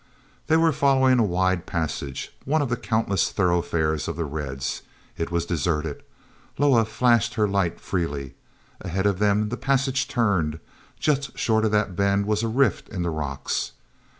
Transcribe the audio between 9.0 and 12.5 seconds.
of them the passage turned. Just short of that bend was a